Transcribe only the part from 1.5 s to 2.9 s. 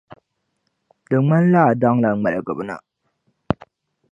a daŋla ŋmaligibu na